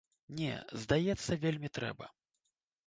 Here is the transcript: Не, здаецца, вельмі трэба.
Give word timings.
Не, 0.39 0.55
здаецца, 0.85 1.39
вельмі 1.47 1.73
трэба. 1.81 2.05